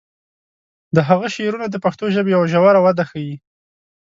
د 0.95 0.97
هغه 1.09 1.27
شعرونه 1.35 1.67
د 1.69 1.75
پښتو 1.83 2.05
ژبې 2.15 2.31
یوه 2.35 2.47
ژوره 2.53 2.79
وده 2.85 3.03
ښیي. 3.09 3.35